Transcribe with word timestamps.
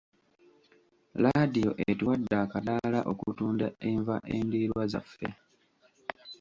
Laadiyo 1.21 1.71
etuwadde 1.89 2.33
akadaala 2.43 2.99
okutunda 3.11 3.67
enva 3.89 4.15
endiirwa 4.35 4.83
zaffe. 4.91 5.29